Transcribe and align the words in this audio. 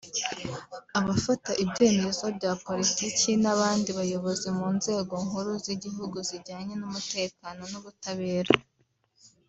abafata 0.99 1.51
ibyemezo 1.63 2.25
bya 2.37 2.51
Politiki 2.67 3.29
n’abandi 3.43 3.89
bayobozi 3.99 4.47
mu 4.57 4.67
nzego 4.77 5.13
nkuru 5.25 5.51
z’igihugu 5.63 6.17
zijyanye 6.29 6.73
n’umutekano 6.77 7.61
n’ubutabera 7.71 8.53